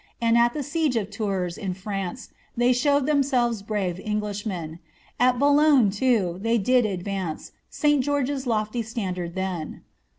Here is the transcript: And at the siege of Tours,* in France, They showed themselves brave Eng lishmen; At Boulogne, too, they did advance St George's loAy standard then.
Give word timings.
And 0.19 0.35
at 0.35 0.53
the 0.55 0.63
siege 0.63 0.95
of 0.95 1.11
Tours,* 1.11 1.59
in 1.59 1.75
France, 1.75 2.29
They 2.57 2.73
showed 2.73 3.05
themselves 3.05 3.61
brave 3.61 4.01
Eng 4.03 4.19
lishmen; 4.21 4.79
At 5.19 5.37
Boulogne, 5.37 5.91
too, 5.91 6.39
they 6.41 6.57
did 6.57 6.87
advance 6.87 7.51
St 7.69 8.03
George's 8.03 8.45
loAy 8.47 8.83
standard 8.83 9.35
then. 9.35 9.83